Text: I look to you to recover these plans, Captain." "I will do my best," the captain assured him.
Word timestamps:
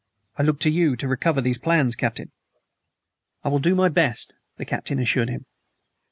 I 0.35 0.41
look 0.41 0.59
to 0.61 0.71
you 0.71 0.95
to 0.95 1.07
recover 1.07 1.41
these 1.41 1.59
plans, 1.59 1.93
Captain." 1.95 2.31
"I 3.43 3.49
will 3.49 3.59
do 3.59 3.75
my 3.75 3.87
best," 3.87 4.33
the 4.57 4.65
captain 4.65 4.97
assured 4.97 5.29
him. 5.29 5.45